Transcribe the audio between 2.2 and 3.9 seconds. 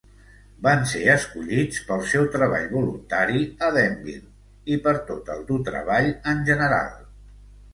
treball voluntari a